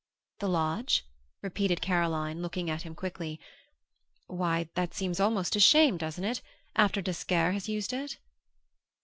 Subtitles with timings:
[0.39, 1.05] "The lodge?"
[1.43, 3.39] repeated Caroline looking at him quickly.
[4.25, 6.41] "Why, that seems almost a shame, doesn't it,
[6.75, 8.17] after d'Esquerre has used it?"